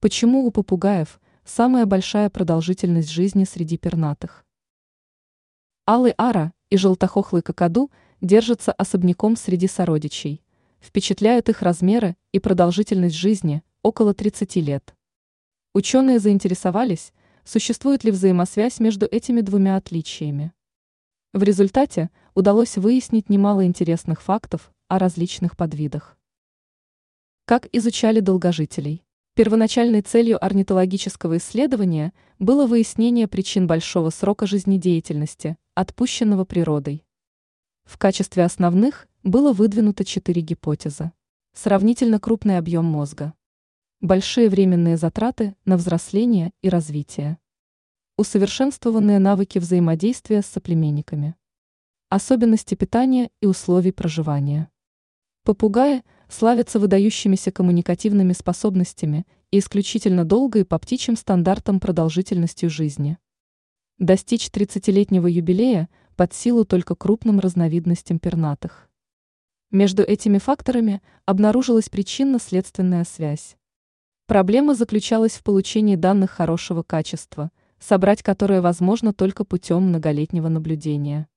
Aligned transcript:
Почему 0.00 0.46
у 0.46 0.52
попугаев 0.52 1.20
самая 1.44 1.84
большая 1.84 2.30
продолжительность 2.30 3.10
жизни 3.10 3.42
среди 3.42 3.76
пернатых? 3.76 4.46
Алый 5.88 6.14
ара 6.16 6.52
и 6.70 6.76
желтохохлый 6.76 7.42
какаду 7.42 7.90
держатся 8.20 8.70
особняком 8.70 9.34
среди 9.34 9.66
сородичей. 9.66 10.44
Впечатляют 10.78 11.48
их 11.48 11.62
размеры 11.62 12.16
и 12.30 12.38
продолжительность 12.38 13.16
жизни 13.16 13.64
около 13.82 14.14
30 14.14 14.54
лет. 14.56 14.94
Ученые 15.74 16.20
заинтересовались, 16.20 17.12
существует 17.42 18.04
ли 18.04 18.12
взаимосвязь 18.12 18.78
между 18.78 19.06
этими 19.06 19.40
двумя 19.40 19.74
отличиями. 19.74 20.52
В 21.32 21.42
результате 21.42 22.10
удалось 22.36 22.76
выяснить 22.76 23.28
немало 23.28 23.66
интересных 23.66 24.22
фактов 24.22 24.70
о 24.86 25.00
различных 25.00 25.56
подвидах. 25.56 26.16
Как 27.46 27.66
изучали 27.72 28.20
долгожителей? 28.20 29.02
Первоначальной 29.38 30.02
целью 30.02 30.44
орнитологического 30.44 31.36
исследования 31.36 32.12
было 32.40 32.66
выяснение 32.66 33.28
причин 33.28 33.68
большого 33.68 34.10
срока 34.10 34.48
жизнедеятельности, 34.48 35.56
отпущенного 35.76 36.44
природой. 36.44 37.06
В 37.84 37.98
качестве 37.98 38.44
основных 38.44 39.06
было 39.22 39.52
выдвинуто 39.52 40.04
четыре 40.04 40.42
гипотезы. 40.42 41.12
Сравнительно 41.54 42.18
крупный 42.18 42.58
объем 42.58 42.86
мозга. 42.86 43.32
Большие 44.00 44.48
временные 44.48 44.96
затраты 44.96 45.54
на 45.64 45.76
взросление 45.76 46.50
и 46.60 46.68
развитие. 46.68 47.38
Усовершенствованные 48.16 49.20
навыки 49.20 49.60
взаимодействия 49.60 50.42
с 50.42 50.46
соплеменниками. 50.46 51.36
Особенности 52.08 52.74
питания 52.74 53.30
и 53.40 53.46
условий 53.46 53.92
проживания. 53.92 54.68
Попугаи– 55.44 56.02
славятся 56.28 56.78
выдающимися 56.78 57.50
коммуникативными 57.50 58.32
способностями 58.32 59.26
и 59.50 59.58
исключительно 59.58 60.24
долгой 60.24 60.64
по 60.64 60.78
птичьим 60.78 61.16
стандартам 61.16 61.80
продолжительностью 61.80 62.70
жизни. 62.70 63.18
Достичь 63.98 64.48
30-летнего 64.48 65.26
юбилея 65.26 65.88
под 66.16 66.34
силу 66.34 66.64
только 66.64 66.94
крупным 66.94 67.40
разновидностям 67.40 68.18
пернатых. 68.18 68.88
Между 69.70 70.02
этими 70.02 70.38
факторами 70.38 71.02
обнаружилась 71.26 71.88
причинно-следственная 71.88 73.04
связь. 73.04 73.56
Проблема 74.26 74.74
заключалась 74.74 75.32
в 75.32 75.42
получении 75.42 75.96
данных 75.96 76.30
хорошего 76.30 76.82
качества, 76.82 77.50
собрать 77.78 78.22
которые 78.22 78.60
возможно 78.60 79.12
только 79.12 79.44
путем 79.44 79.84
многолетнего 79.84 80.48
наблюдения. 80.48 81.28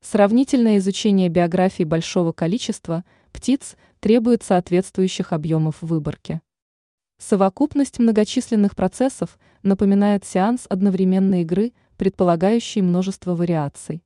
Сравнительное 0.00 0.78
изучение 0.78 1.28
биографий 1.28 1.84
большого 1.84 2.32
количества 2.32 3.04
птиц 3.32 3.76
требует 4.04 4.42
соответствующих 4.42 5.32
объемов 5.32 5.80
выборки. 5.80 6.42
Совокупность 7.16 7.98
многочисленных 7.98 8.76
процессов 8.76 9.38
напоминает 9.62 10.26
сеанс 10.26 10.66
одновременной 10.68 11.40
игры, 11.40 11.72
предполагающий 11.96 12.82
множество 12.82 13.34
вариаций. 13.34 14.04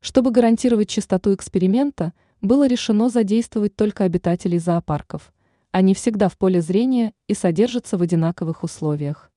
Чтобы 0.00 0.32
гарантировать 0.32 0.88
чистоту 0.88 1.32
эксперимента, 1.36 2.14
было 2.40 2.66
решено 2.66 3.10
задействовать 3.10 3.76
только 3.76 4.02
обитателей 4.02 4.58
зоопарков. 4.58 5.32
Они 5.70 5.94
всегда 5.94 6.28
в 6.28 6.36
поле 6.36 6.60
зрения 6.60 7.12
и 7.28 7.34
содержатся 7.34 7.96
в 7.96 8.02
одинаковых 8.02 8.64
условиях. 8.64 9.30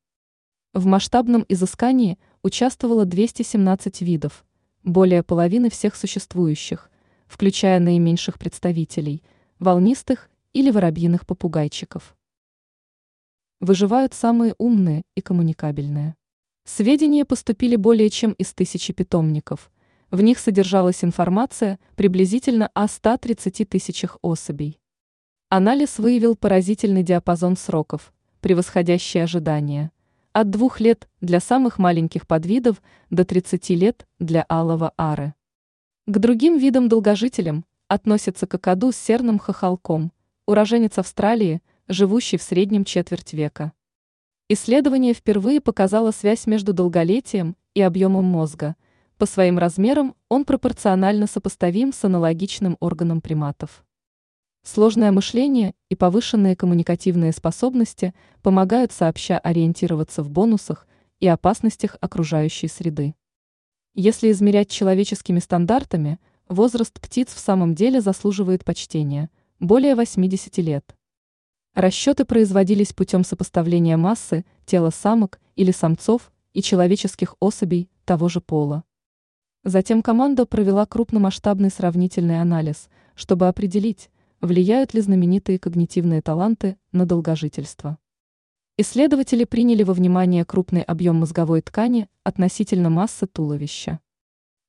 В 0.73 0.87
масштабном 0.87 1.45
изыскании 1.47 2.17
участвовало 2.41 3.05
217 3.05 4.01
видов, 4.01 4.45
более 4.83 5.21
половины 5.21 5.69
всех 5.69 5.95
существующих, 5.95 6.89
включая 7.27 7.79
наименьших 7.79 8.39
представителей– 8.39 9.21
волнистых 9.59 10.29
или 10.53 10.69
воробьиных 10.69 11.25
попугайчиков. 11.25 12.15
Выживают 13.61 14.13
самые 14.13 14.53
умные 14.57 15.03
и 15.15 15.21
коммуникабельные. 15.21 16.15
Сведения 16.65 17.25
поступили 17.25 17.75
более 17.75 18.09
чем 18.09 18.33
из 18.33 18.53
тысячи 18.53 18.91
питомников. 18.91 19.71
В 20.11 20.21
них 20.21 20.39
содержалась 20.39 21.03
информация 21.03 21.79
приблизительно 21.95 22.69
о 22.73 22.87
130 22.87 23.69
тысячах 23.69 24.17
особей. 24.21 24.79
Анализ 25.49 25.99
выявил 25.99 26.35
поразительный 26.35 27.03
диапазон 27.03 27.55
сроков, 27.55 28.13
превосходящий 28.41 29.23
ожидания. 29.23 29.91
От 30.33 30.49
двух 30.49 30.79
лет 30.79 31.07
для 31.21 31.39
самых 31.39 31.77
маленьких 31.79 32.27
подвидов 32.27 32.81
до 33.09 33.23
30 33.23 33.69
лет 33.69 34.05
для 34.19 34.45
алого 34.49 34.91
ары. 34.97 35.33
К 36.07 36.17
другим 36.17 36.57
видам-долгожителям 36.57 37.63
относится 37.95 38.45
к 38.45 38.53
акаду 38.53 38.91
с 38.91 38.97
серным 38.97 39.39
хохолком, 39.39 40.11
уроженец 40.45 40.97
Австралии, 40.99 41.61
живущий 41.87 42.37
в 42.37 42.43
среднем 42.43 42.85
четверть 42.85 43.33
века. 43.33 43.71
Исследование 44.47 45.13
впервые 45.13 45.59
показало 45.59 46.11
связь 46.11 46.45
между 46.45 46.73
долголетием 46.73 47.55
и 47.73 47.81
объемом 47.81 48.25
мозга. 48.25 48.75
По 49.17 49.25
своим 49.25 49.57
размерам 49.57 50.13
он 50.29 50.45
пропорционально 50.45 51.25
сопоставим 51.25 51.93
с 51.93 52.03
аналогичным 52.03 52.77
органом 52.79 53.21
приматов. 53.21 53.83
Сложное 54.61 55.11
мышление 55.11 55.73
и 55.89 55.95
повышенные 55.95 56.55
коммуникативные 56.55 57.31
способности 57.31 58.13
помогают 58.43 58.91
сообща 58.91 59.39
ориентироваться 59.39 60.21
в 60.21 60.29
бонусах 60.29 60.87
и 61.19 61.27
опасностях 61.27 61.97
окружающей 62.01 62.67
среды. 62.67 63.15
Если 63.93 64.31
измерять 64.31 64.69
человеческими 64.69 65.39
стандартами– 65.39 66.19
возраст 66.47 66.99
птиц 66.99 67.33
в 67.33 67.39
самом 67.39 67.75
деле 67.75 68.01
заслуживает 68.01 68.63
почтения– 68.65 69.29
более 69.59 69.95
80 69.95 70.57
лет. 70.57 70.95
Расчеты 71.73 72.25
производились 72.25 72.93
путем 72.93 73.23
сопоставления 73.23 73.97
массы 73.97 74.45
тела 74.65 74.89
самок 74.89 75.39
или 75.55 75.71
самцов 75.71 76.31
и 76.53 76.61
человеческих 76.61 77.35
особей 77.39 77.89
того 78.03 78.29
же 78.29 78.41
пола. 78.41 78.83
Затем 79.63 80.01
команда 80.01 80.45
провела 80.45 80.85
крупномасштабный 80.85 81.69
сравнительный 81.69 82.41
анализ, 82.41 82.89
чтобы 83.15 83.47
определить, 83.47 84.11
влияют 84.41 84.93
ли 84.93 85.01
знаменитые 85.01 85.57
когнитивные 85.57 86.21
таланты 86.21 86.77
на 86.91 87.05
долгожительство. 87.05 87.97
Исследователи 88.77 89.45
приняли 89.45 89.83
во 89.83 89.93
внимание 89.93 90.43
крупный 90.43 90.81
объем 90.81 91.15
мозговой 91.15 91.61
ткани 91.61 92.09
относительно 92.23 92.89
массы 92.89 93.25
туловища. 93.25 94.01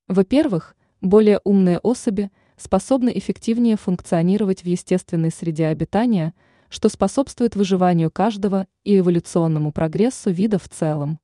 Во-первых, 0.07 0.76
более 1.01 1.39
умные 1.43 1.79
особи 1.79 2.31
способны 2.57 3.11
эффективнее 3.15 3.77
функционировать 3.77 4.63
в 4.63 4.65
естественной 4.65 5.31
среде 5.31 5.67
обитания, 5.67 6.33
что 6.69 6.89
способствует 6.89 7.55
выживанию 7.55 8.11
каждого 8.11 8.67
и 8.83 8.97
эволюционному 8.99 9.71
прогрессу 9.71 10.31
вида 10.31 10.59
в 10.59 10.67
целом. 10.67 11.19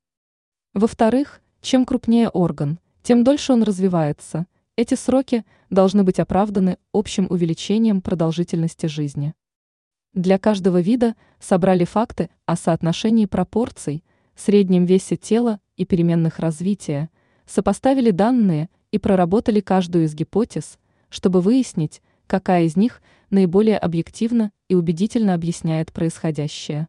Во-вторых, 0.74 1.42
чем 1.62 1.86
крупнее 1.86 2.30
орган, 2.30 2.80
тем 3.02 3.24
дольше 3.24 3.54
он 3.54 3.64
развивается. 3.64 4.48
Эти 4.76 4.96
сроки 4.96 5.46
должны 5.70 6.04
быть 6.04 6.20
оправданы 6.20 6.78
общим 6.94 7.28
увеличением 7.30 8.02
продолжительности 8.02 8.86
жизни. 8.86 9.34
Для 10.14 10.38
каждого 10.38 10.80
вида 10.80 11.16
собрали 11.40 11.86
факты 11.86 12.30
о 12.46 12.56
соотношении 12.56 13.26
пропорций, 13.26 14.04
среднем 14.36 14.86
весе 14.86 15.16
тела 15.16 15.60
и 15.76 15.86
переменных 15.86 16.40
развития, 16.40 17.10
сопоставили 17.46 18.12
данные 18.12 18.70
и 18.94 19.00
проработали 19.00 19.60
каждую 19.60 20.06
из 20.06 20.14
гипотез, 20.14 20.78
чтобы 21.10 21.42
выяснить, 21.42 22.04
какая 22.28 22.66
из 22.66 22.76
них 22.76 23.02
наиболее 23.32 23.80
объективно 23.80 24.52
и 24.70 24.76
убедительно 24.76 25.34
объясняет 25.34 25.92
происходящее. 25.92 26.88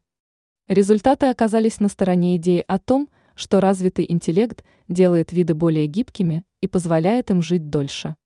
Результаты 0.69 1.27
оказались 1.27 1.81
на 1.81 1.89
стороне 1.89 2.37
идеи 2.37 2.63
о 2.69 2.79
том, 2.79 3.09
что 3.35 3.59
развитый 3.59 4.05
интеллект 4.07 4.63
делает 4.87 5.33
виды 5.33 5.55
более 5.55 5.87
гибкими 5.87 6.45
и 6.61 6.69
позволяет 6.69 7.31
им 7.31 7.41
жить 7.41 7.71
дольше. 7.71 8.17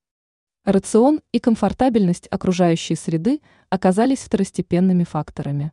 Рацион 0.65 1.21
и 1.31 1.39
комфортабельность 1.39 2.27
окружающей 2.33 2.97
среды 2.97 3.41
оказались 3.71 4.19
второстепенными 4.19 5.05
факторами. 5.05 5.71